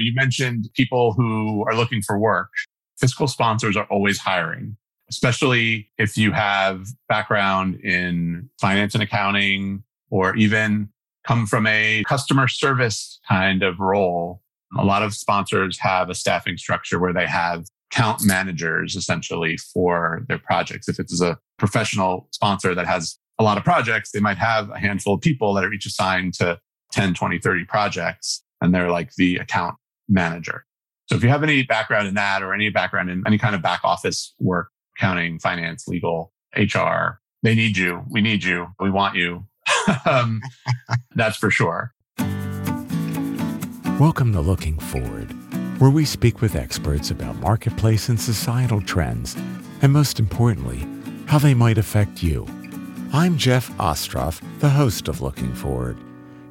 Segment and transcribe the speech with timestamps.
[0.00, 2.48] You mentioned people who are looking for work.
[2.98, 4.76] Fiscal sponsors are always hiring,
[5.08, 10.88] especially if you have background in finance and accounting or even
[11.26, 14.42] come from a customer service kind of role.
[14.78, 20.22] A lot of sponsors have a staffing structure where they have account managers essentially for
[20.28, 20.88] their projects.
[20.88, 24.78] If it's a professional sponsor that has a lot of projects, they might have a
[24.78, 26.58] handful of people that are each assigned to
[26.92, 29.76] 10, 20, 30 projects, and they're like the account
[30.10, 30.66] manager.
[31.06, 33.62] So if you have any background in that or any background in any kind of
[33.62, 38.04] back office work, accounting, finance, legal, HR, they need you.
[38.10, 38.68] We need you.
[38.78, 39.46] We want you.
[40.04, 40.40] um,
[41.14, 41.94] that's for sure.
[43.98, 45.30] Welcome to Looking Forward,
[45.80, 49.36] where we speak with experts about marketplace and societal trends,
[49.82, 50.86] and most importantly,
[51.26, 52.46] how they might affect you.
[53.12, 55.96] I'm Jeff Ostroff, the host of Looking Forward.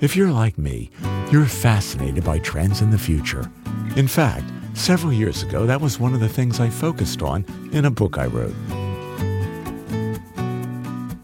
[0.02, 0.89] If you're like me,
[1.30, 3.52] you're fascinated by trends in the future.
[3.98, 7.83] In fact, several years ago, that was one of the things I focused on in
[7.83, 8.56] a book I wrote.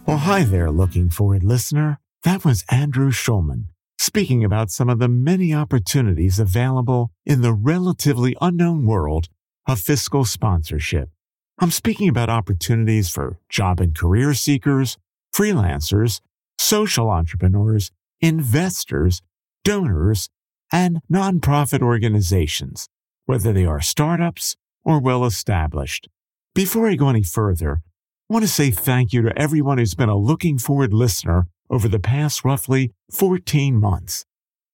[0.06, 2.00] Well, hi there, Looking Forward listener.
[2.24, 3.68] That was Andrew Schulman
[3.98, 9.30] speaking about some of the many opportunities available in the relatively unknown world
[9.68, 11.10] of fiscal sponsorship.
[11.60, 14.98] I'm speaking about opportunities for job and career seekers,
[15.34, 16.20] freelancers,
[16.60, 19.22] social entrepreneurs, investors,
[19.64, 20.30] donors,
[20.72, 22.88] and nonprofit organizations,
[23.26, 26.08] whether they are startups or well established.
[26.54, 27.82] Before I go any further,
[28.30, 31.88] I want to say thank you to everyone who's been a looking forward listener over
[31.88, 34.26] the past roughly 14 months.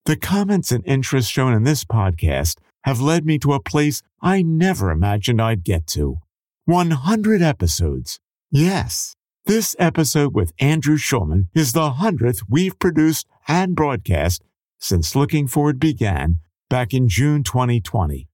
[0.06, 4.42] The comments and interest shown in this podcast have led me to a place I
[4.42, 6.18] never imagined I'd get to.
[6.66, 8.20] 100 episodes.
[8.50, 14.44] Yes, this episode with Andrew Schulman is the 100th we've produced and broadcast
[14.80, 16.38] since Looking Forward began
[16.70, 18.28] back in June 2020.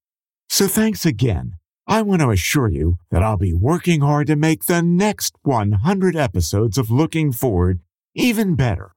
[0.49, 1.53] So thanks again.
[1.87, 6.15] I want to assure you that I'll be working hard to make the next 100
[6.15, 7.79] episodes of Looking Forward
[8.13, 8.91] even better.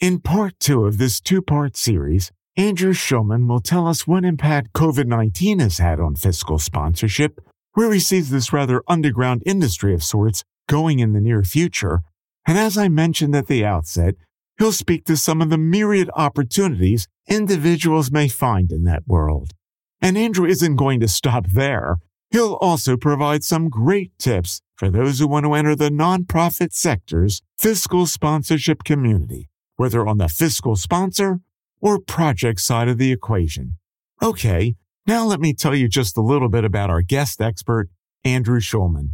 [0.00, 4.72] In part two of this two part series, Andrew Schulman will tell us what impact
[4.72, 7.40] COVID 19 has had on fiscal sponsorship,
[7.74, 12.00] where he sees this rather underground industry of sorts going in the near future.
[12.46, 14.14] And as I mentioned at the outset,
[14.58, 19.52] he'll speak to some of the myriad opportunities individuals may find in that world.
[20.00, 21.98] And Andrew isn't going to stop there.
[22.30, 27.42] He'll also provide some great tips for those who want to enter the nonprofit sector's
[27.58, 31.40] fiscal sponsorship community, whether on the fiscal sponsor
[31.80, 33.76] or project side of the equation.
[34.22, 37.88] Okay, now let me tell you just a little bit about our guest expert,
[38.24, 39.10] Andrew Schulman.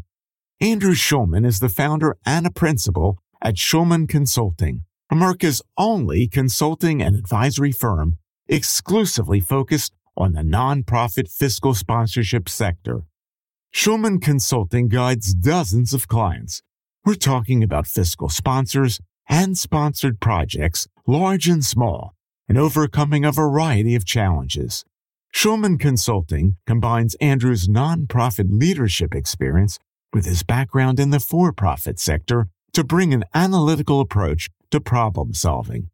[0.60, 7.14] Andrew Schulman is the founder and a principal at Schulman Consulting, America's only consulting and
[7.14, 8.16] advisory firm
[8.48, 13.02] exclusively focused on the nonprofit fiscal sponsorship sector.
[13.72, 16.62] Schulman Consulting guides dozens of clients.
[17.04, 22.16] We're talking about fiscal sponsors and sponsored projects, large and small,
[22.48, 24.84] and overcoming a variety of challenges.
[25.32, 29.78] Schulman Consulting combines Andrew's nonprofit leadership experience
[30.12, 35.34] with his background in the for profit sector to bring an analytical approach to problem
[35.34, 35.90] solving.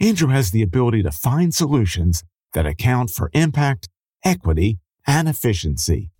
[0.00, 2.22] Andrew has the ability to find solutions
[2.52, 3.88] that account for impact,
[4.24, 6.10] equity, and efficiency.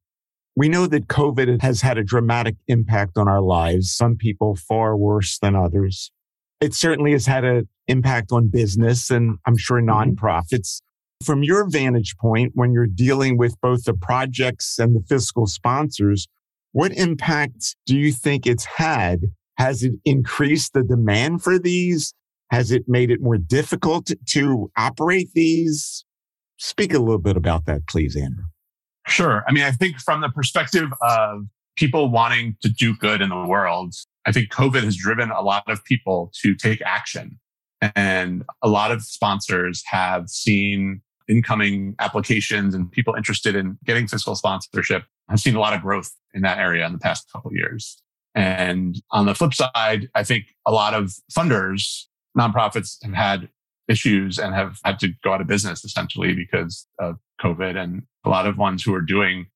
[0.54, 4.96] We know that COVID has had a dramatic impact on our lives, some people far
[4.96, 6.12] worse than others.
[6.60, 9.90] It certainly has had an impact on business and I'm sure mm-hmm.
[9.90, 10.82] nonprofits.
[11.24, 16.28] From your vantage point, when you're dealing with both the projects and the fiscal sponsors,
[16.70, 19.22] what impact do you think it's had?
[19.56, 22.14] Has it increased the demand for these?
[22.50, 26.04] Has it made it more difficult to operate these?
[26.58, 28.44] Speak a little bit about that, please, Andrew.
[29.06, 29.44] Sure.
[29.48, 31.42] I mean, I think from the perspective of
[31.76, 33.94] people wanting to do good in the world,
[34.26, 37.38] I think COVID has driven a lot of people to take action.
[37.94, 44.34] And a lot of sponsors have seen incoming applications and people interested in getting fiscal
[44.34, 48.02] sponsorship have seen a lot of growth in that area in the past couple years.
[48.34, 52.04] And on the flip side, I think a lot of funders,
[52.36, 53.48] nonprofits have had
[53.88, 57.76] issues and have had to go out of business essentially because of COVID.
[57.76, 59.46] And a lot of ones who are doing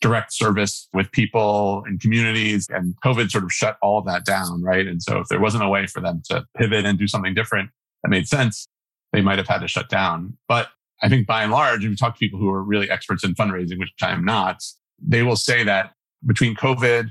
[0.00, 4.62] direct service with people and communities and COVID sort of shut all of that down.
[4.62, 4.86] Right.
[4.86, 7.70] And so if there wasn't a way for them to pivot and do something different
[8.02, 8.66] that made sense,
[9.12, 10.36] they might have had to shut down.
[10.48, 10.68] But
[11.02, 13.34] I think by and large, if you talk to people who are really experts in
[13.34, 14.62] fundraising, which I am not,
[14.98, 15.92] they will say that
[16.26, 17.10] between COVID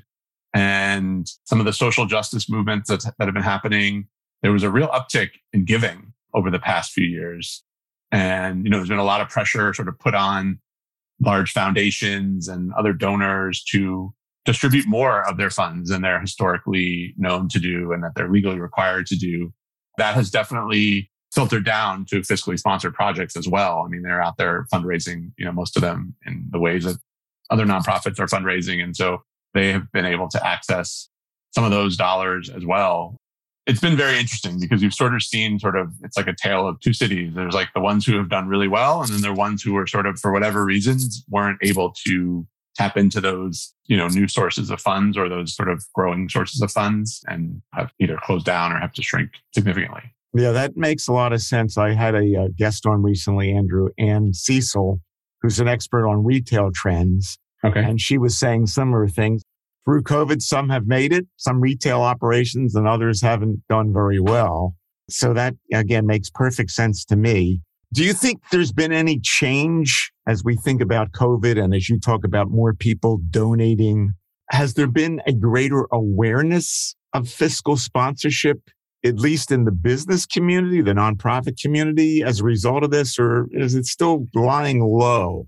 [0.53, 4.07] and some of the social justice movements that, that have been happening,
[4.45, 7.63] there was a real uptick in giving over the past few years.
[8.11, 10.59] And, you know, there's been a lot of pressure sort of put on
[11.19, 14.13] large foundations and other donors to
[14.45, 18.59] distribute more of their funds than they're historically known to do and that they're legally
[18.59, 19.51] required to do.
[19.97, 23.81] That has definitely filtered down to fiscally sponsored projects as well.
[23.83, 26.97] I mean, they're out there fundraising, you know, most of them in the ways that
[27.49, 28.83] other nonprofits are fundraising.
[28.83, 29.23] And so
[29.55, 31.09] they have been able to access
[31.55, 33.17] some of those dollars as well.
[33.67, 36.67] It's been very interesting because you've sort of seen sort of, it's like a tale
[36.67, 37.33] of two cities.
[37.33, 39.01] There's like the ones who have done really well.
[39.01, 42.45] And then there are ones who are sort of, for whatever reasons, weren't able to
[42.75, 46.61] tap into those, you know, new sources of funds or those sort of growing sources
[46.61, 50.01] of funds and have either closed down or have to shrink significantly.
[50.33, 51.77] Yeah, that makes a lot of sense.
[51.77, 54.99] I had a, a guest on recently, Andrew, and Cecil,
[55.41, 57.39] who's an expert on retail trends.
[57.63, 57.81] Okay.
[57.81, 59.41] And she was saying similar things.
[59.85, 64.75] Through COVID, some have made it, some retail operations, and others haven't done very well.
[65.09, 67.61] So that again makes perfect sense to me.
[67.93, 71.99] Do you think there's been any change as we think about COVID and as you
[71.99, 74.13] talk about more people donating?
[74.49, 78.57] Has there been a greater awareness of fiscal sponsorship,
[79.05, 83.47] at least in the business community, the nonprofit community, as a result of this, or
[83.51, 85.47] is it still lying low?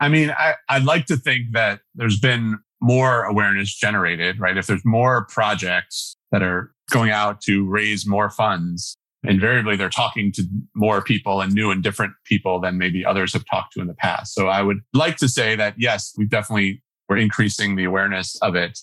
[0.00, 4.58] I mean, I, I'd like to think that there's been more awareness generated, right?
[4.58, 10.30] If there's more projects that are going out to raise more funds, invariably they're talking
[10.32, 10.42] to
[10.74, 13.94] more people and new and different people than maybe others have talked to in the
[13.94, 14.34] past.
[14.34, 18.54] So I would like to say that yes, we definitely we're increasing the awareness of
[18.54, 18.78] it.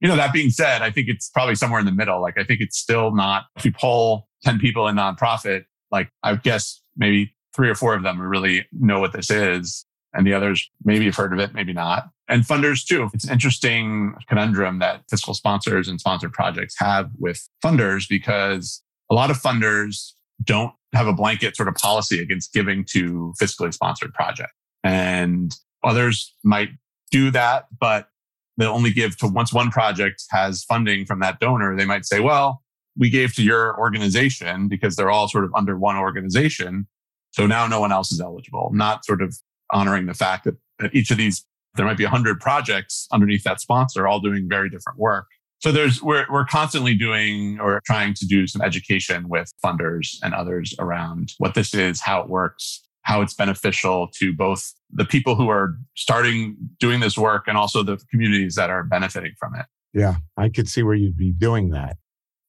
[0.00, 2.20] You know, that being said, I think it's probably somewhere in the middle.
[2.20, 6.34] Like I think it's still not, if you poll 10 people in nonprofit, like I
[6.34, 9.86] guess maybe three or four of them really know what this is.
[10.12, 12.08] And the others maybe have heard of it, maybe not.
[12.28, 13.08] And funders too.
[13.14, 19.14] It's an interesting conundrum that fiscal sponsors and sponsored projects have with funders because a
[19.14, 20.12] lot of funders
[20.42, 24.54] don't have a blanket sort of policy against giving to fiscally sponsored projects.
[24.82, 26.70] And others might
[27.10, 28.08] do that, but
[28.56, 32.20] they'll only give to once one project has funding from that donor, they might say,
[32.20, 32.62] well,
[32.98, 36.86] we gave to your organization because they're all sort of under one organization.
[37.32, 39.36] So now no one else is eligible, not sort of
[39.72, 41.44] honoring the fact that, that each of these,
[41.76, 45.26] there might be a hundred projects underneath that sponsor, all doing very different work.
[45.60, 50.34] So there's we're we're constantly doing or trying to do some education with funders and
[50.34, 55.34] others around what this is, how it works, how it's beneficial to both the people
[55.34, 59.66] who are starting doing this work and also the communities that are benefiting from it.
[59.94, 61.96] Yeah, I could see where you'd be doing that.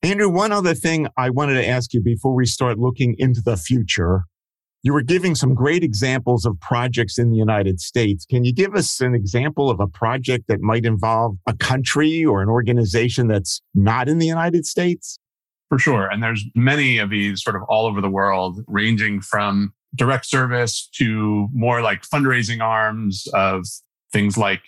[0.03, 3.57] Andrew, one other thing I wanted to ask you before we start looking into the
[3.57, 4.25] future
[4.83, 8.25] you were giving some great examples of projects in the United States.
[8.25, 12.41] Can you give us an example of a project that might involve a country or
[12.41, 15.19] an organization that's not in the United States?
[15.69, 16.07] For sure.
[16.07, 20.87] And there's many of these sort of all over the world, ranging from direct service
[20.95, 23.65] to more like fundraising arms of
[24.13, 24.61] things like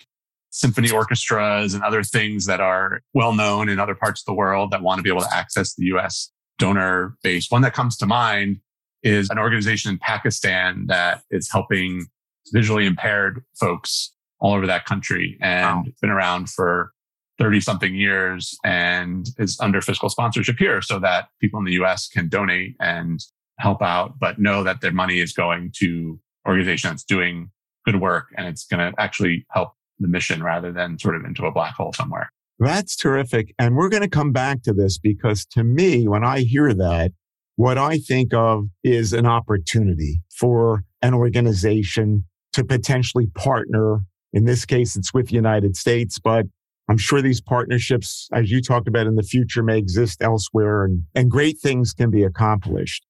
[0.50, 4.72] symphony orchestras and other things that are well known in other parts of the world
[4.72, 7.50] that want to be able to access the US donor base.
[7.50, 8.60] One that comes to mind
[9.02, 12.06] is an organization in Pakistan that is helping
[12.52, 15.92] visually impaired folks all over that country and wow.
[16.00, 16.92] been around for
[17.38, 22.08] 30 something years and is under fiscal sponsorship here so that people in the US
[22.08, 23.20] can donate and
[23.58, 27.50] help out, but know that their money is going to organization that's doing
[27.84, 31.44] good work and it's going to actually help the mission rather than sort of into
[31.46, 32.30] a black hole somewhere.
[32.58, 33.54] That's terrific.
[33.58, 37.12] And we're going to come back to this because to me, when I hear that,
[37.60, 42.24] what I think of is an opportunity for an organization
[42.54, 43.98] to potentially partner.
[44.32, 46.46] In this case, it's with the United States, but
[46.88, 51.02] I'm sure these partnerships, as you talked about in the future, may exist elsewhere and,
[51.14, 53.04] and great things can be accomplished.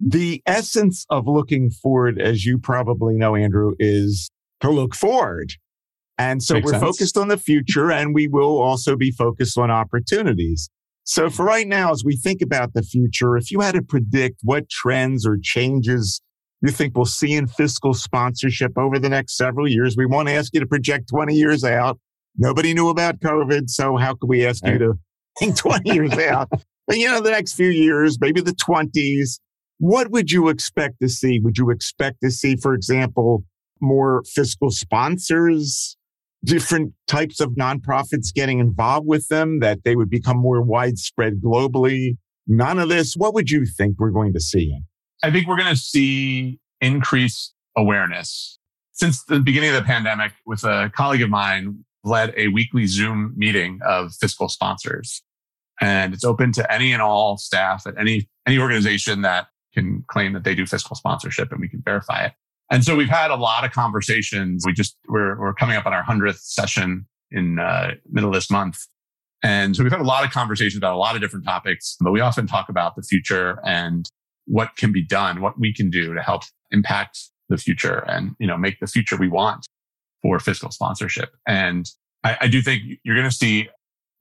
[0.00, 5.52] The essence of looking forward, as you probably know, Andrew, is to look forward.
[6.18, 6.82] And so Makes we're sense.
[6.82, 10.68] focused on the future and we will also be focused on opportunities.
[11.04, 11.48] So for mm-hmm.
[11.48, 15.26] right now, as we think about the future, if you had to predict what trends
[15.26, 16.20] or changes
[16.64, 20.54] you think we'll see in fiscal sponsorship over the next several years, we won't ask
[20.54, 21.98] you to project 20 years out.
[22.38, 23.68] Nobody knew about COVID.
[23.68, 24.94] So how could we ask you to
[25.38, 26.48] think 20 years out?
[26.86, 29.40] But you know, the next few years, maybe the 20s,
[29.78, 31.38] what would you expect to see?
[31.38, 33.44] Would you expect to see, for example,
[33.80, 35.98] more fiscal sponsors
[36.44, 42.16] different types of nonprofits getting involved with them, that they would become more widespread globally.
[42.46, 43.14] None of this.
[43.16, 44.78] What would you think we're going to see?
[45.22, 48.58] I think we're going to see increased awareness.
[48.92, 53.32] Since the beginning of the pandemic, with a colleague of mine, led a weekly Zoom
[53.36, 55.22] meeting of fiscal sponsors.
[55.80, 60.34] And it's open to any and all staff at any, any organization that can claim
[60.34, 62.32] that they do fiscal sponsorship and we can verify it.
[62.70, 64.64] And so we've had a lot of conversations.
[64.66, 68.50] We just, we're, we're coming up on our 100th session in uh, middle of this
[68.50, 68.78] month.
[69.42, 72.12] And so we've had a lot of conversations about a lot of different topics, but
[72.12, 74.08] we often talk about the future and
[74.46, 77.18] what can be done, what we can do to help impact
[77.50, 79.66] the future and, you know, make the future we want
[80.22, 81.30] for fiscal sponsorship.
[81.46, 81.86] And
[82.24, 83.68] I, I do think you're going to see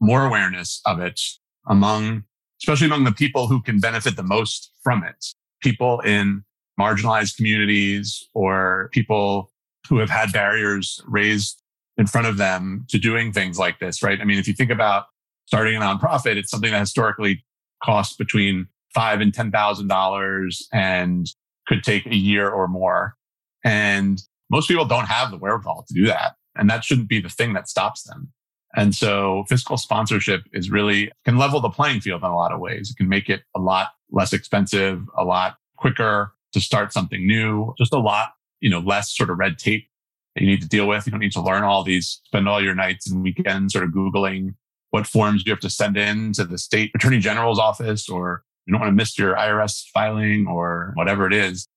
[0.02, 1.22] more awareness of it
[1.68, 2.24] among,
[2.62, 5.26] especially among the people who can benefit the most from it.
[5.62, 6.44] People in
[6.80, 9.52] marginalized communities or people
[9.90, 11.62] who have had barriers raised
[11.98, 14.20] in front of them to doing things like this, right?
[14.20, 15.06] I mean, if you think about
[15.46, 17.44] starting a nonprofit, it's something that historically
[17.84, 21.28] costs between five and ten thousand dollars and
[21.68, 23.16] could take a year or more.
[23.64, 26.36] And most people don't have the wherewithal to do that.
[26.56, 28.32] And that shouldn't be the thing that stops them.
[28.76, 32.60] And so fiscal sponsorship is really can level the playing field in a lot of
[32.60, 32.90] ways.
[32.90, 37.74] It can make it a lot less expensive, a lot quicker to start something new,
[37.78, 39.88] just a lot, you know, less sort of red tape
[40.36, 41.06] that you need to deal with.
[41.06, 43.92] You don't need to learn all these, spend all your nights and weekends sort of
[43.92, 44.56] Googling
[44.94, 48.72] what forms you have to send in to the state attorney general's office or you
[48.72, 51.68] don't want to miss your IRS filing or whatever it is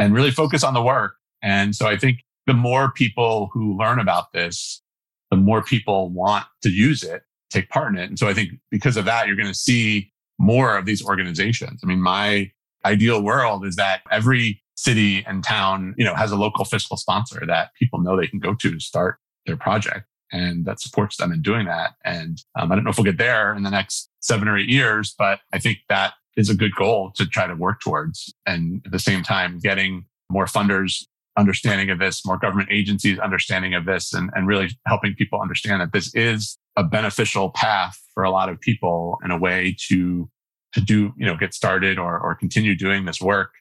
[0.00, 1.14] and really focus on the work.
[1.42, 4.82] And so I think the more people who learn about this,
[5.30, 8.08] the more people want to use it, take part in it.
[8.08, 11.80] And so I think because of that, you're going to see more of these organizations.
[11.84, 12.50] I mean, my
[12.86, 17.44] ideal world is that every city and town, you know, has a local fiscal sponsor
[17.46, 21.32] that people know they can go to to start their project and that supports them
[21.32, 21.92] in doing that.
[22.04, 24.68] And um, I don't know if we'll get there in the next seven or eight
[24.68, 28.32] years, but I think that is a good goal to try to work towards.
[28.44, 31.04] And at the same time, getting more funders
[31.38, 35.80] understanding of this, more government agencies understanding of this, and, and really helping people understand
[35.80, 40.28] that this is a beneficial path for a lot of people and a way to
[40.76, 43.52] to do, you know, get started or or continue doing this work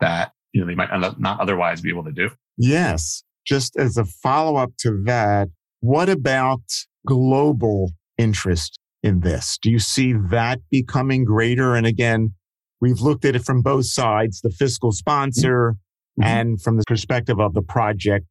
[0.00, 2.30] that you know they might not otherwise be able to do.
[2.58, 3.22] Yes.
[3.46, 5.48] Just as a follow up to that,
[5.80, 6.62] what about
[7.06, 9.58] global interest in this?
[9.60, 11.76] Do you see that becoming greater?
[11.76, 12.32] And again,
[12.80, 15.76] we've looked at it from both sides, the fiscal sponsor
[16.18, 16.22] mm-hmm.
[16.24, 18.26] and from the perspective of the project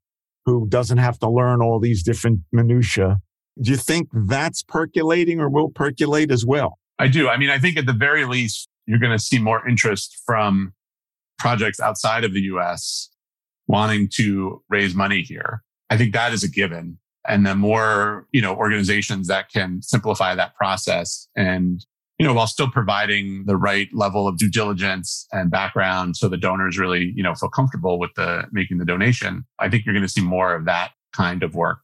[0.45, 3.17] who doesn't have to learn all these different minutiae.
[3.61, 6.79] Do you think that's percolating or will percolate as well?
[6.99, 7.29] I do.
[7.29, 10.73] I mean, I think at the very least, you're going to see more interest from
[11.39, 13.09] projects outside of the US
[13.67, 15.63] wanting to raise money here.
[15.89, 16.97] I think that is a given
[17.27, 21.85] and the more you know organizations that can simplify that process and
[22.19, 26.37] you know while still providing the right level of due diligence and background so the
[26.37, 30.05] donors really you know feel comfortable with the making the donation i think you're going
[30.05, 31.79] to see more of that kind of work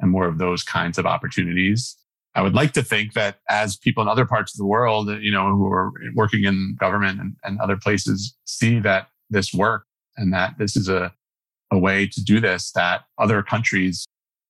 [0.00, 1.96] and more of those kinds of opportunities
[2.34, 5.30] i would like to think that as people in other parts of the world you
[5.30, 9.84] know who are working in government and, and other places see that this work
[10.16, 11.12] and that this is a
[11.70, 14.06] a way to do this that other countries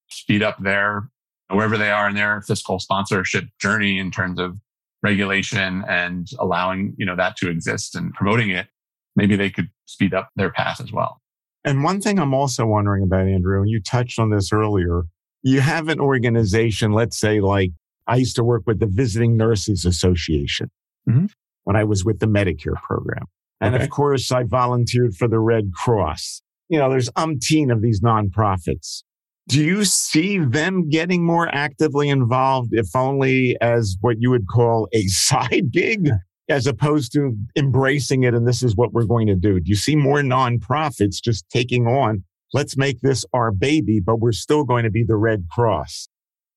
[0.09, 1.09] speed up their
[1.49, 4.59] wherever they are in their fiscal sponsorship journey in terms of
[5.03, 8.69] regulation and allowing you know that to exist and promoting it
[9.17, 11.21] maybe they could speed up their path as well.
[11.65, 15.03] And one thing i'm also wondering about andrew and you touched on this earlier
[15.43, 17.71] you have an organization let's say like
[18.07, 20.71] i used to work with the visiting nurses association
[21.09, 21.27] mm-hmm.
[21.65, 23.25] when i was with the medicare program
[23.61, 23.85] and okay.
[23.85, 29.03] of course i volunteered for the red cross you know there's umpteen of these nonprofits
[29.51, 34.87] do you see them getting more actively involved, if only as what you would call
[34.93, 36.09] a side gig,
[36.49, 39.59] as opposed to embracing it and this is what we're going to do?
[39.59, 44.33] Do you see more nonprofits just taking on, let's make this our baby, but we're
[44.33, 46.09] still going to be the Red Cross,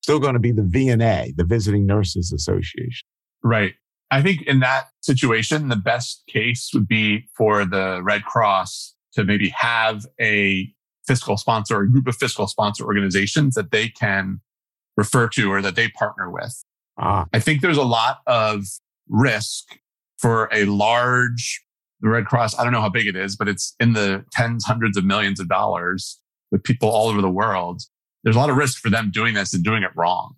[0.02, 3.06] still going to be the VNA, the Visiting Nurses Association?
[3.44, 3.74] Right.
[4.12, 9.24] I think in that situation, the best case would be for the Red Cross to
[9.24, 10.72] maybe have a
[11.08, 14.40] fiscal sponsor or a group of fiscal sponsor organizations that they can
[14.96, 16.64] refer to or that they partner with.
[16.98, 17.26] Ah.
[17.34, 18.66] I think there's a lot of
[19.10, 19.80] risk
[20.18, 21.64] for a large,
[22.04, 24.64] the Red Cross, I don't know how big it is, but it's in the tens,
[24.64, 26.20] hundreds of millions of dollars
[26.52, 27.82] with people all over the world.
[28.24, 30.36] There's a lot of risk for them doing this and doing it wrong.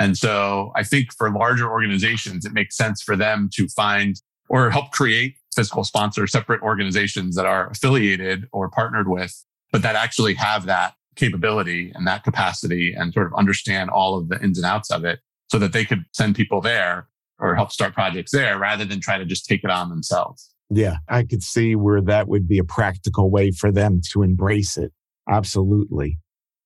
[0.00, 4.70] And so I think for larger organizations, it makes sense for them to find or
[4.70, 10.34] help create fiscal sponsor separate organizations that are affiliated or partnered with but that actually
[10.34, 14.66] have that capability and that capacity and sort of understand all of the ins and
[14.66, 18.58] outs of it so that they could send people there or help start projects there
[18.58, 20.54] rather than try to just take it on themselves.
[20.70, 24.76] Yeah, I could see where that would be a practical way for them to embrace
[24.76, 24.92] it.
[25.28, 26.18] Absolutely.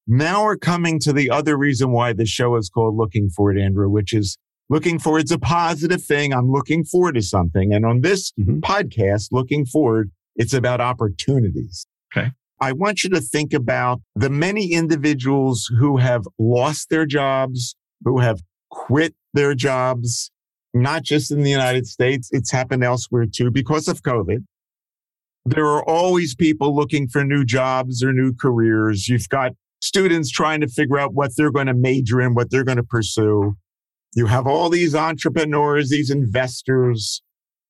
[0.07, 3.89] Now we're coming to the other reason why the show is called Looking Forward, Andrew,
[3.89, 4.37] which is
[4.69, 6.33] looking forward is a positive thing.
[6.33, 7.73] I'm looking forward to something.
[7.73, 8.59] And on this mm-hmm.
[8.59, 11.87] podcast, Looking Forward, it's about opportunities.
[12.17, 12.33] Okay.
[12.61, 18.19] I want you to think about the many individuals who have lost their jobs, who
[18.19, 18.41] have
[18.71, 20.32] quit their jobs,
[20.75, 22.29] not just in the United States.
[22.33, 24.45] It's happened elsewhere too because of COVID.
[25.45, 29.09] There are always people looking for new jobs or new careers.
[29.09, 32.65] You've got students trying to figure out what they're going to major in, what they're
[32.65, 33.57] going to pursue.
[34.15, 37.23] You have all these entrepreneurs, these investors.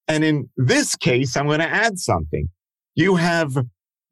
[0.09, 2.49] And in this case, I'm going to add something.
[2.95, 3.57] You have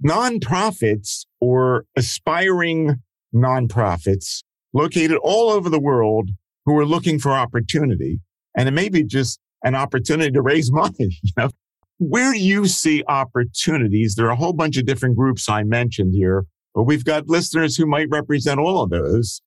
[0.05, 3.03] nonprofits or aspiring
[3.35, 4.43] nonprofits
[4.73, 6.31] located all over the world
[6.65, 8.21] who are looking for opportunity.
[8.57, 11.19] And it may be just an opportunity to raise money.
[11.23, 11.51] You know,
[11.99, 14.15] where do you see opportunities?
[14.15, 17.77] There are a whole bunch of different groups I mentioned here, but we've got listeners
[17.77, 19.43] who might represent all of those.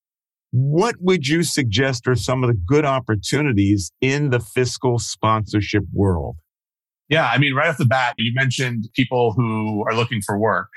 [0.52, 6.36] What would you suggest are some of the good opportunities in the fiscal sponsorship world?
[7.10, 10.70] Yeah, I mean, right off the bat, you mentioned people who are looking for work.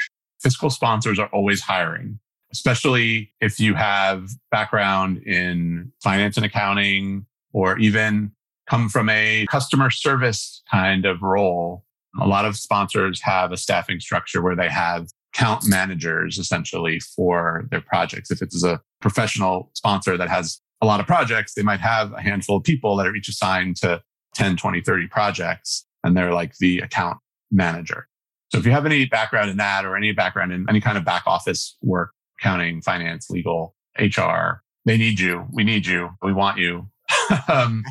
[0.42, 2.18] Fiscal sponsors are always hiring,
[2.52, 8.30] especially if you have background in finance and accounting or even
[8.68, 11.84] come from a customer service kind of role.
[12.20, 17.66] A lot of sponsors have a staffing structure where they have account managers essentially for
[17.70, 18.30] their projects.
[18.30, 22.20] If it's a professional sponsor that has a lot of projects, they might have a
[22.20, 24.02] handful of people that are each assigned to
[24.34, 27.16] 10, 20, 30 projects, and they're like the account
[27.50, 28.06] manager.
[28.52, 31.06] So if you have any background in that or any background in any kind of
[31.06, 35.46] back office work, accounting, finance, legal, HR, they need you.
[35.52, 36.10] We need you.
[36.22, 36.90] We want you.
[37.48, 37.84] um,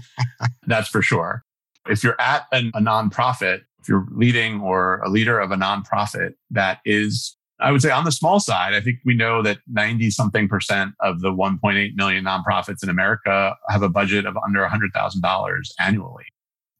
[0.68, 1.44] that's for sure.
[1.88, 6.34] If you're at an, a nonprofit, if you're leading or a leader of a nonprofit
[6.51, 10.10] that is, I would say on the small side, I think we know that 90
[10.10, 15.62] something percent of the 1.8 million nonprofits in America have a budget of under $100,000
[15.79, 16.25] annually.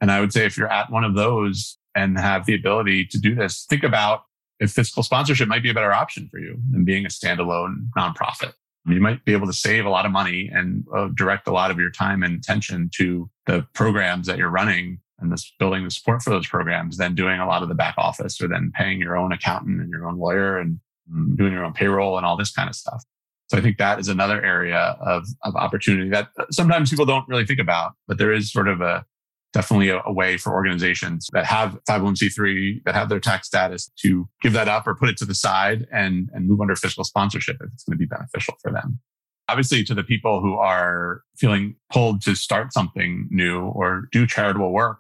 [0.02, 3.20] And I would say if you're at one of those and have the ability to
[3.20, 4.24] do this, think about
[4.60, 8.54] if fiscal sponsorship might be a better option for you than being a standalone nonprofit
[8.88, 11.72] you might be able to save a lot of money and uh, direct a lot
[11.72, 15.92] of your time and attention to the programs that you're running and this building the
[15.92, 19.00] support for those programs than doing a lot of the back office or then paying
[19.00, 20.80] your own accountant and your own lawyer and
[21.12, 23.04] mm, doing your own payroll and all this kind of stuff.
[23.48, 27.46] So I think that is another area of, of opportunity that sometimes people don't really
[27.46, 29.06] think about, but there is sort of a
[29.56, 34.28] definitely a, a, way for organizations that have 501c3 that have their tax status to
[34.42, 37.56] give that up or put it to the side and, and move under fiscal sponsorship
[37.62, 39.00] if it's going to be beneficial for them.
[39.48, 44.74] Obviously, to the people who are feeling pulled to start something new or do charitable
[44.74, 45.00] work,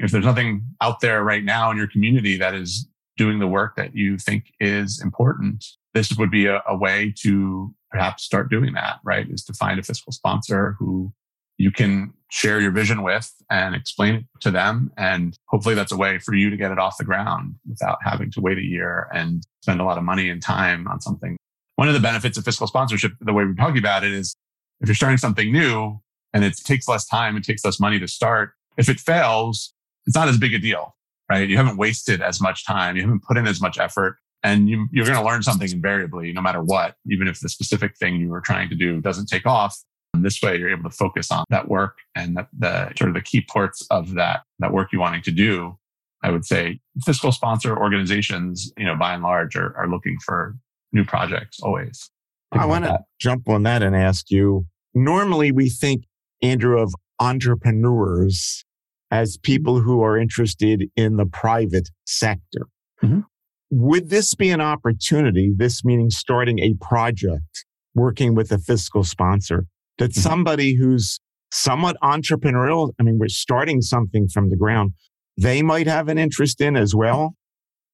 [0.00, 3.76] if there's nothing out there right now in your community that is doing the work
[3.76, 8.72] that you think is important, this would be a, a way to perhaps start doing
[8.74, 9.30] that, right?
[9.30, 11.12] Is to find a fiscal sponsor who
[11.58, 14.90] you can share your vision with and explain it to them.
[14.96, 18.30] And hopefully that's a way for you to get it off the ground without having
[18.32, 21.36] to wait a year and spend a lot of money and time on something.
[21.76, 24.34] One of the benefits of fiscal sponsorship, the way we're talking about it is
[24.80, 26.00] if you're starting something new
[26.32, 28.52] and it takes less time, it takes less money to start.
[28.76, 29.72] If it fails,
[30.06, 30.96] it's not as big a deal,
[31.30, 31.48] right?
[31.48, 32.96] You haven't wasted as much time.
[32.96, 36.32] You haven't put in as much effort and you, are going to learn something invariably,
[36.32, 39.46] no matter what, even if the specific thing you were trying to do doesn't take
[39.46, 39.76] off
[40.14, 43.14] and this way, you're able to focus on that work and the, the sort of
[43.14, 45.76] the key parts of that that work you're wanting to do.
[46.22, 50.56] I would say fiscal sponsor organizations, you know, by and large, are, are looking for
[50.92, 52.10] new projects always.
[52.52, 54.66] I want to jump on that and ask you.
[54.94, 56.04] Normally, we think,
[56.40, 58.64] Andrew, of entrepreneurs
[59.10, 62.68] as people who are interested in the private sector.
[63.02, 63.20] Mm-hmm.
[63.70, 69.66] Would this be an opportunity, this meaning starting a project, working with a fiscal sponsor,
[69.98, 70.20] that mm-hmm.
[70.20, 74.92] somebody who's somewhat entrepreneurial, I mean, we're starting something from the ground,
[75.36, 77.34] they might have an interest in as well.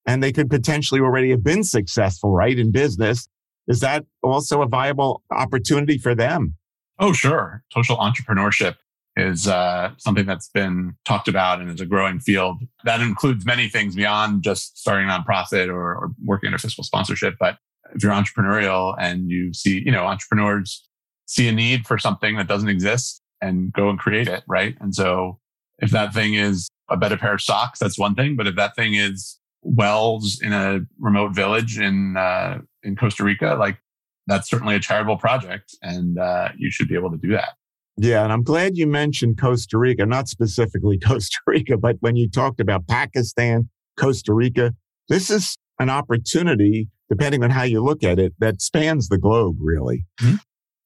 [0.06, 3.28] And they could potentially already have been successful, right, in business.
[3.68, 6.54] Is that also a viable opportunity for them?
[6.98, 7.62] Oh, sure.
[7.70, 8.76] Social entrepreneurship
[9.16, 12.62] is uh, something that's been talked about and is a growing field.
[12.84, 17.34] That includes many things beyond just starting a nonprofit or, or working under fiscal sponsorship.
[17.38, 17.58] But
[17.94, 20.88] if you're entrepreneurial and you see, you know, entrepreneurs
[21.30, 24.76] see a need for something that doesn't exist and go and create it, right?
[24.80, 25.38] And so
[25.78, 28.34] if that thing is a better pair of socks, that's one thing.
[28.34, 33.54] But if that thing is wells in a remote village in uh, in Costa Rica,
[33.54, 33.78] like
[34.26, 37.50] that's certainly a charitable project, and uh, you should be able to do that.
[37.96, 42.28] Yeah, and I'm glad you mentioned Costa Rica, not specifically Costa Rica, but when you
[42.28, 44.74] talked about Pakistan, Costa Rica,
[45.08, 49.58] this is an opportunity, depending on how you look at it, that spans the globe,
[49.60, 50.06] really.
[50.20, 50.36] Mm-hmm.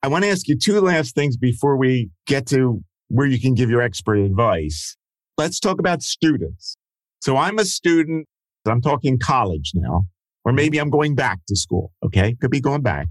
[0.05, 3.55] I want to ask you two last things before we get to where you can
[3.55, 4.99] give your expert advice.
[5.39, 6.77] Let's talk about students.
[7.23, 8.27] So I'm a student.
[8.67, 10.03] I'm talking college now,
[10.45, 10.57] or mm-hmm.
[10.57, 11.91] maybe I'm going back to school.
[12.05, 12.37] Okay.
[12.39, 13.07] Could be going back.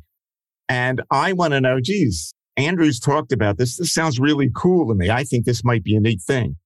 [0.70, 3.78] And I want to know, geez, Andrew's talked about this.
[3.78, 5.10] This sounds really cool to me.
[5.10, 6.58] I think this might be a neat thing.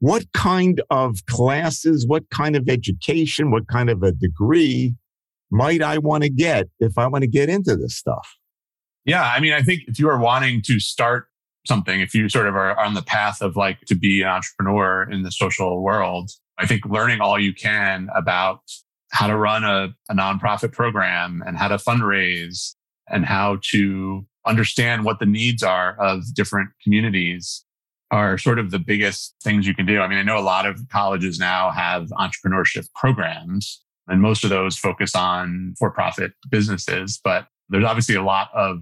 [0.00, 4.96] What kind of classes, what kind of education, what kind of a degree
[5.52, 8.26] might I want to get if I want to get into this stuff?
[9.06, 9.22] Yeah.
[9.22, 11.28] I mean, I think if you are wanting to start
[11.66, 15.08] something, if you sort of are on the path of like to be an entrepreneur
[15.10, 18.60] in the social world, I think learning all you can about
[19.12, 22.74] how to run a, a nonprofit program and how to fundraise
[23.08, 27.64] and how to understand what the needs are of different communities
[28.10, 30.00] are sort of the biggest things you can do.
[30.00, 34.50] I mean, I know a lot of colleges now have entrepreneurship programs and most of
[34.50, 38.80] those focus on for profit businesses, but there's obviously a lot of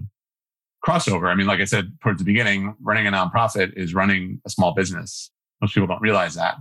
[0.85, 1.31] crossover.
[1.31, 4.73] I mean, like I said towards the beginning, running a nonprofit is running a small
[4.73, 5.31] business.
[5.61, 6.55] Most people don't realize that.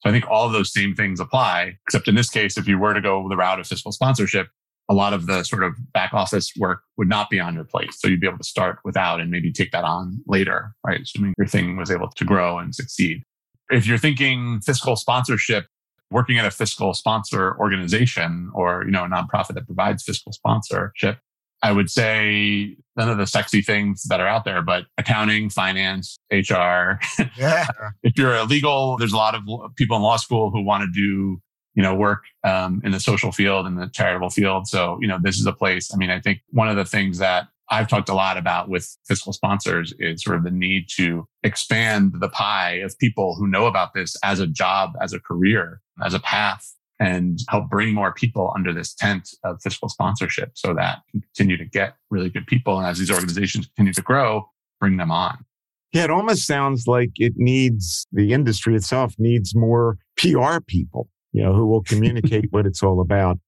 [0.00, 2.78] So I think all of those same things apply, except in this case, if you
[2.78, 4.48] were to go the route of fiscal sponsorship,
[4.88, 7.92] a lot of the sort of back office work would not be on your plate.
[7.92, 11.00] So you'd be able to start without and maybe take that on later, right?
[11.02, 13.22] Assuming your thing was able to grow and succeed.
[13.70, 15.66] If you're thinking fiscal sponsorship,
[16.10, 21.18] working at a fiscal sponsor organization or, you know, a nonprofit that provides fiscal sponsorship,
[21.62, 26.18] I would say none of the sexy things that are out there, but accounting, finance,
[26.32, 27.00] HR.
[27.36, 27.66] Yeah.
[28.02, 29.42] if you're a legal, there's a lot of
[29.76, 31.40] people in law school who want to do,
[31.74, 34.66] you know, work um, in the social field and the charitable field.
[34.66, 35.92] So, you know, this is a place.
[35.92, 38.96] I mean, I think one of the things that I've talked a lot about with
[39.06, 43.66] fiscal sponsors is sort of the need to expand the pie of people who know
[43.66, 48.12] about this as a job, as a career, as a path and help bring more
[48.12, 52.46] people under this tent of fiscal sponsorship so that can continue to get really good
[52.46, 52.78] people.
[52.78, 54.48] And as these organizations continue to grow,
[54.80, 55.44] bring them on.
[55.92, 61.42] Yeah, it almost sounds like it needs the industry itself needs more PR people, you
[61.42, 63.38] know, who will communicate what it's all about.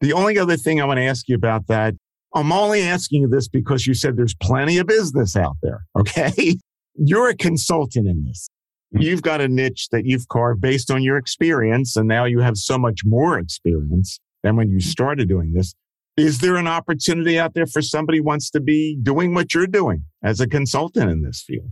[0.00, 1.94] The only other thing I want to ask you about that,
[2.34, 5.84] I'm only asking you this because you said there's plenty of business out there.
[5.98, 6.56] Okay.
[6.94, 8.50] You're a consultant in this.
[8.92, 11.96] You've got a niche that you've carved based on your experience.
[11.96, 15.74] And now you have so much more experience than when you started doing this.
[16.16, 20.04] Is there an opportunity out there for somebody wants to be doing what you're doing
[20.22, 21.70] as a consultant in this field?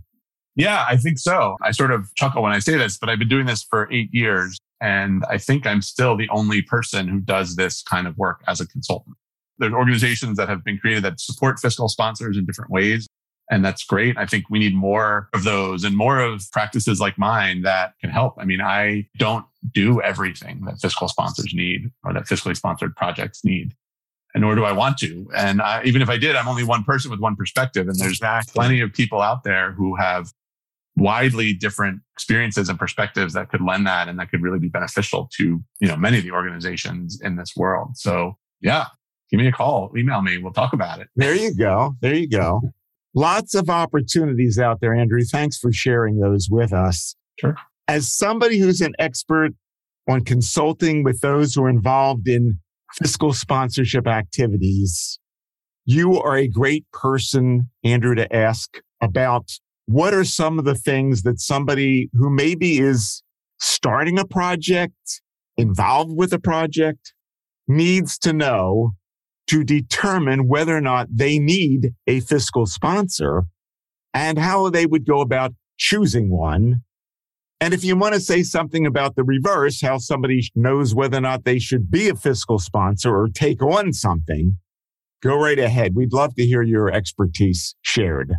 [0.55, 1.55] Yeah, I think so.
[1.61, 4.09] I sort of chuckle when I say this, but I've been doing this for eight
[4.11, 4.57] years.
[4.79, 8.61] And I think I'm still the only person who does this kind of work as
[8.61, 9.15] a consultant.
[9.59, 13.07] There's organizations that have been created that support fiscal sponsors in different ways.
[13.49, 14.17] And that's great.
[14.17, 18.09] I think we need more of those and more of practices like mine that can
[18.09, 18.35] help.
[18.37, 23.45] I mean, I don't do everything that fiscal sponsors need or that fiscally sponsored projects
[23.45, 23.73] need.
[24.33, 25.29] And nor do I want to.
[25.35, 27.87] And I, even if I did, I'm only one person with one perspective.
[27.87, 30.31] And there's plenty of people out there who have
[30.97, 35.29] widely different experiences and perspectives that could lend that and that could really be beneficial
[35.37, 37.95] to, you know, many of the organizations in this world.
[37.95, 38.87] So yeah,
[39.31, 40.37] give me a call, email me.
[40.37, 41.07] We'll talk about it.
[41.15, 41.95] There you go.
[42.01, 42.61] There you go.
[43.17, 45.23] Lots of opportunities out there, Andrew.
[45.23, 47.15] Thanks for sharing those with us.
[47.39, 47.55] Sure.
[47.87, 49.53] As somebody who's an expert
[50.07, 52.59] on consulting with those who are involved in
[52.93, 55.17] fiscal sponsorship activities,
[55.83, 59.49] you are a great person, Andrew, to ask about
[59.87, 63.23] what are some of the things that somebody who maybe is
[63.59, 65.23] starting a project,
[65.57, 67.15] involved with a project,
[67.67, 68.91] needs to know
[69.47, 73.43] to determine whether or not they need a fiscal sponsor
[74.13, 76.81] and how they would go about choosing one.
[77.59, 81.21] And if you want to say something about the reverse, how somebody knows whether or
[81.21, 84.57] not they should be a fiscal sponsor or take on something,
[85.23, 85.95] go right ahead.
[85.95, 88.33] We'd love to hear your expertise shared.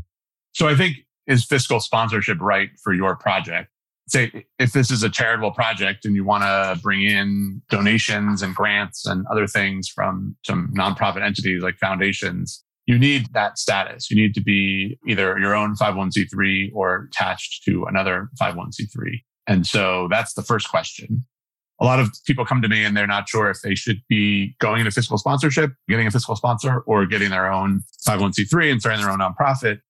[0.52, 3.70] So I think is fiscal sponsorship right for your project?
[4.10, 8.54] Say if this is a charitable project and you want to bring in donations and
[8.54, 14.10] grants and other things from some nonprofit entities like foundations, you need that status.
[14.10, 19.20] You need to be either your own 501c3 or attached to another 501c3.
[19.46, 21.24] And so that's the first question.
[21.80, 24.56] A lot of people come to me and they're not sure if they should be
[24.58, 29.02] going into fiscal sponsorship, getting a fiscal sponsor, or getting their own 501c3 and starting
[29.02, 29.80] their own nonprofit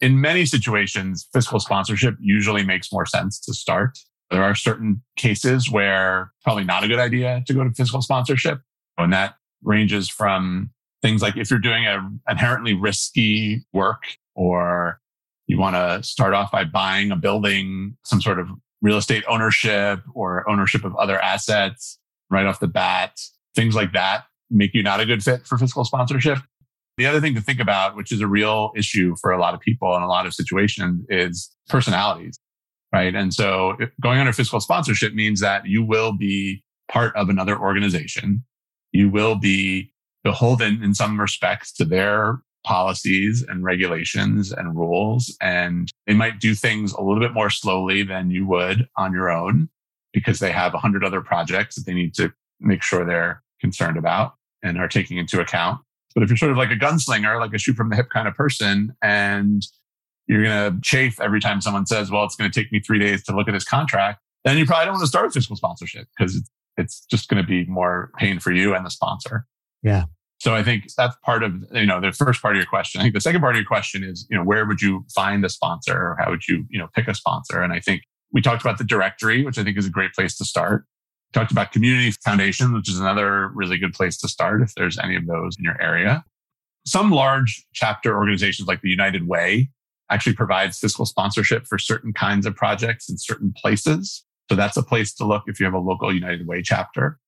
[0.00, 3.98] in many situations, fiscal sponsorship usually makes more sense to start.
[4.30, 8.60] There are certain cases where probably not a good idea to go to fiscal sponsorship.
[8.96, 10.70] And that ranges from
[11.02, 14.02] things like if you're doing a inherently risky work
[14.34, 15.00] or
[15.48, 18.48] You want to start off by buying a building, some sort of
[18.82, 21.98] real estate ownership or ownership of other assets
[22.30, 23.18] right off the bat.
[23.56, 26.38] Things like that make you not a good fit for fiscal sponsorship.
[26.98, 29.60] The other thing to think about, which is a real issue for a lot of
[29.60, 32.38] people in a lot of situations, is personalities,
[32.92, 33.14] right?
[33.14, 38.44] And so going under fiscal sponsorship means that you will be part of another organization.
[38.90, 39.92] You will be
[40.24, 45.36] beholden in some respects to their policies and regulations and rules.
[45.40, 49.30] And they might do things a little bit more slowly than you would on your
[49.30, 49.68] own
[50.12, 53.96] because they have a hundred other projects that they need to make sure they're concerned
[53.96, 54.34] about
[54.64, 55.80] and are taking into account.
[56.14, 58.26] But if you're sort of like a gunslinger, like a shoot from the hip kind
[58.26, 59.62] of person, and
[60.26, 62.98] you're going to chafe every time someone says, well, it's going to take me three
[62.98, 65.56] days to look at this contract, then you probably don't want to start a fiscal
[65.56, 69.46] sponsorship because it's, it's just going to be more pain for you and the sponsor.
[69.82, 70.04] Yeah.
[70.40, 73.00] So I think that's part of, you know, the first part of your question.
[73.00, 75.44] I think the second part of your question is, you know, where would you find
[75.44, 77.60] a sponsor or how would you, you know, pick a sponsor?
[77.62, 80.36] And I think we talked about the directory, which I think is a great place
[80.36, 80.84] to start.
[81.32, 85.14] Talked about community foundations, which is another really good place to start if there's any
[85.14, 86.24] of those in your area.
[86.86, 89.68] Some large chapter organizations like the United Way
[90.10, 94.24] actually provides fiscal sponsorship for certain kinds of projects in certain places.
[94.50, 97.18] So that's a place to look if you have a local United Way chapter.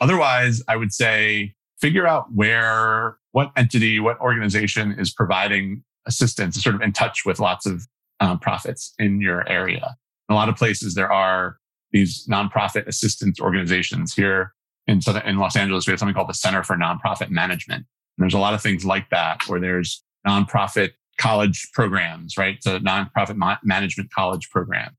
[0.00, 6.74] Otherwise, I would say figure out where, what entity, what organization is providing assistance, sort
[6.74, 7.86] of in touch with lots of
[8.20, 9.96] um, profits in your area.
[10.28, 11.56] In a lot of places, there are
[11.92, 14.52] these nonprofit assistance organizations here
[14.86, 15.86] in Southern, in Los Angeles.
[15.86, 17.86] We have something called the Center for Nonprofit Management.
[18.16, 22.58] And there's a lot of things like that where there's nonprofit college programs, right?
[22.66, 24.96] A nonprofit ma- management college program.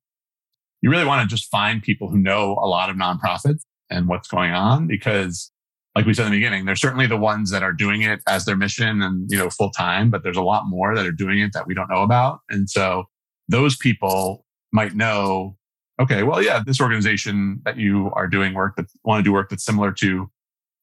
[0.81, 4.27] You really want to just find people who know a lot of nonprofits and what's
[4.27, 5.51] going on because
[5.97, 8.45] like we said in the beginning, there's certainly the ones that are doing it as
[8.45, 11.39] their mission and, you know, full time, but there's a lot more that are doing
[11.39, 12.41] it that we don't know about.
[12.49, 13.05] And so
[13.47, 15.56] those people might know,
[15.99, 19.49] okay, well, yeah, this organization that you are doing work that want to do work
[19.49, 20.29] that's similar to, you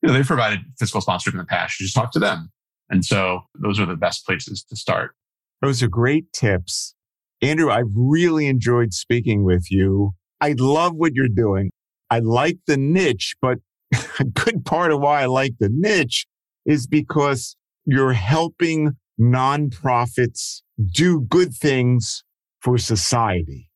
[0.03, 1.81] know, they've provided fiscal sponsorship in the past.
[1.81, 2.51] You just talk to them.
[2.91, 5.15] And so those are the best places to start.
[5.63, 6.95] Those are great tips.
[7.41, 10.13] Andrew, I've really enjoyed speaking with you.
[10.41, 11.71] I love what you're doing.
[12.11, 13.59] I like the niche, but
[14.21, 16.27] a good part of why I like the niche
[16.67, 22.25] is because you're helping nonprofits do good things
[22.61, 23.69] for society,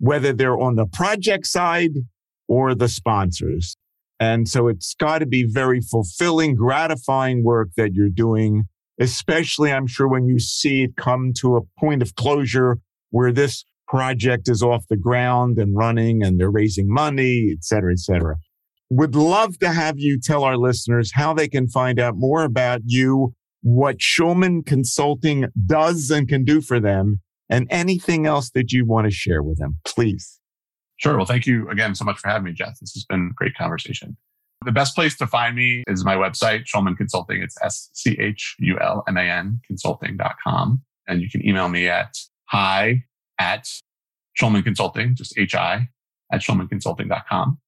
[0.00, 1.92] whether they're on the project side
[2.48, 3.76] or the sponsors.
[4.18, 8.64] And so it's got to be very fulfilling, gratifying work that you're doing,
[8.98, 12.78] especially I'm sure when you see it come to a point of closure
[13.10, 17.92] where this project is off the ground and running and they're raising money, et cetera,
[17.92, 18.36] et cetera
[18.90, 22.80] would love to have you tell our listeners how they can find out more about
[22.84, 23.32] you,
[23.62, 29.06] what Schulman Consulting does and can do for them, and anything else that you want
[29.06, 30.38] to share with them, please.
[30.96, 31.16] Sure.
[31.16, 32.78] Well, thank you again so much for having me, Jeff.
[32.80, 34.16] This has been a great conversation.
[34.64, 37.42] The best place to find me is my website, Schulman Consulting.
[37.42, 40.82] It's S C H U L M A N consulting.com.
[41.08, 43.04] And you can email me at hi
[43.38, 43.66] at
[44.40, 45.88] Schulman Consulting, just H I
[46.30, 47.58] at schulmanconsulting.com.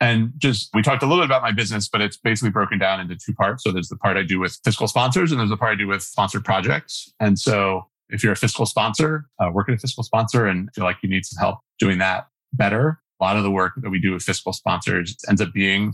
[0.00, 3.00] And just, we talked a little bit about my business, but it's basically broken down
[3.00, 3.62] into two parts.
[3.62, 5.86] So there's the part I do with fiscal sponsors and there's the part I do
[5.86, 7.12] with sponsored projects.
[7.20, 10.84] And so if you're a fiscal sponsor, uh, work at a fiscal sponsor and feel
[10.84, 14.00] like you need some help doing that better, a lot of the work that we
[14.00, 15.92] do with fiscal sponsors ends up being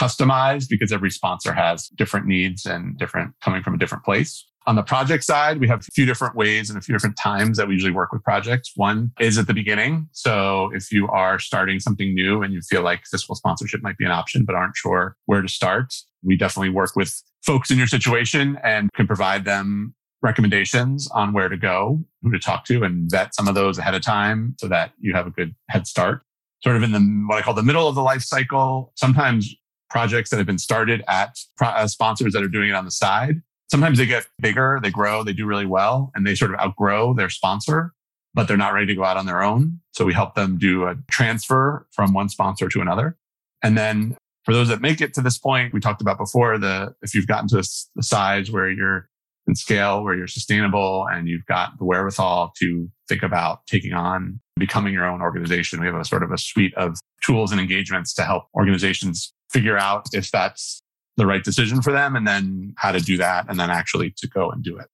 [0.00, 4.46] customized because every sponsor has different needs and different coming from a different place.
[4.66, 7.58] On the project side, we have a few different ways and a few different times
[7.58, 8.72] that we usually work with projects.
[8.76, 10.08] One is at the beginning.
[10.12, 14.04] So if you are starting something new and you feel like fiscal sponsorship might be
[14.04, 17.88] an option, but aren't sure where to start, we definitely work with folks in your
[17.88, 23.10] situation and can provide them recommendations on where to go, who to talk to and
[23.10, 26.22] vet some of those ahead of time so that you have a good head start.
[26.62, 28.92] Sort of in the, what I call the middle of the life cycle.
[28.94, 29.54] Sometimes
[29.90, 33.42] projects that have been started at uh, sponsors that are doing it on the side
[33.72, 37.14] sometimes they get bigger, they grow, they do really well, and they sort of outgrow
[37.14, 37.94] their sponsor,
[38.34, 39.80] but they're not ready to go out on their own.
[39.92, 43.16] So we help them do a transfer from one sponsor to another.
[43.62, 46.94] And then for those that make it to this point, we talked about before the
[47.00, 47.56] if you've gotten to
[47.96, 49.08] the size where you're
[49.46, 54.40] in scale, where you're sustainable and you've got the wherewithal to think about taking on
[54.56, 55.80] becoming your own organization.
[55.80, 59.76] We have a sort of a suite of tools and engagements to help organizations figure
[59.76, 60.80] out if that's
[61.16, 64.28] the right decision for them and then how to do that and then actually to
[64.28, 64.86] go and do it.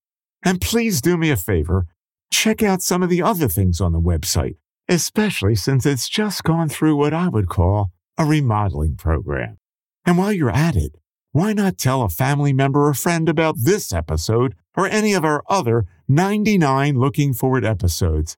[0.44, 1.86] And please do me a favor,
[2.30, 4.56] check out some of the other things on the website,
[4.88, 9.56] especially since it's just gone through what I would call a remodeling program.
[10.04, 10.96] And while you're at it,
[11.32, 15.42] why not tell a family member or friend about this episode or any of our
[15.48, 18.36] other 99 looking forward episodes?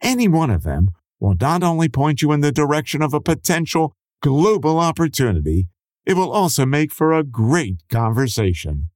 [0.00, 3.94] Any one of them will not only point you in the direction of a potential
[4.22, 5.66] global opportunity,
[6.06, 8.90] it will also make for a great conversation.